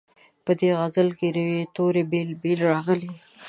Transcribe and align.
په 0.45 0.51
دې 0.59 0.69
غزل 0.79 1.09
کې 1.19 1.27
روي 1.37 1.61
توري 1.75 2.03
بېل 2.11 2.29
بېل 2.41 2.59
راغلي. 2.71 3.11